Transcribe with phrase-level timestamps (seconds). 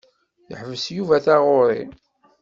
[0.49, 1.83] Yeḥbes Yuba taɣuṛi.